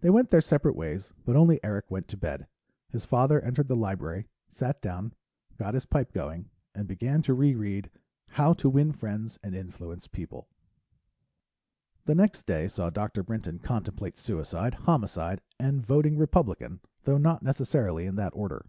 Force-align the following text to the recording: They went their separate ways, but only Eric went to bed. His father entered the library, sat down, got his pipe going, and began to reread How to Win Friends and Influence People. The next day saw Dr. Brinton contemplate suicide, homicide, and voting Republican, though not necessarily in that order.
They 0.00 0.08
went 0.08 0.30
their 0.30 0.40
separate 0.40 0.74
ways, 0.74 1.12
but 1.26 1.36
only 1.36 1.62
Eric 1.62 1.90
went 1.90 2.08
to 2.08 2.16
bed. 2.16 2.46
His 2.88 3.04
father 3.04 3.42
entered 3.42 3.68
the 3.68 3.76
library, 3.76 4.26
sat 4.48 4.80
down, 4.80 5.12
got 5.58 5.74
his 5.74 5.84
pipe 5.84 6.12
going, 6.14 6.48
and 6.74 6.88
began 6.88 7.20
to 7.20 7.34
reread 7.34 7.90
How 8.28 8.54
to 8.54 8.70
Win 8.70 8.90
Friends 8.92 9.38
and 9.42 9.54
Influence 9.54 10.06
People. 10.08 10.48
The 12.06 12.14
next 12.14 12.46
day 12.46 12.68
saw 12.68 12.88
Dr. 12.88 13.22
Brinton 13.22 13.58
contemplate 13.58 14.16
suicide, 14.16 14.72
homicide, 14.72 15.42
and 15.58 15.84
voting 15.84 16.16
Republican, 16.16 16.80
though 17.02 17.18
not 17.18 17.42
necessarily 17.42 18.06
in 18.06 18.16
that 18.16 18.32
order. 18.34 18.64